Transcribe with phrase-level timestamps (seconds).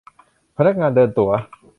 [0.57, 1.31] พนักงานเดินตั๋ว